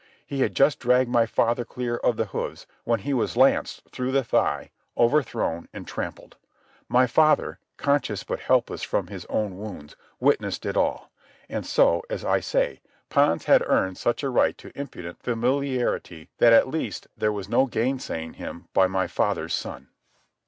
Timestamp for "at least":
16.51-17.05